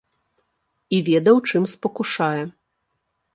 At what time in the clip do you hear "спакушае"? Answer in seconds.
1.75-2.41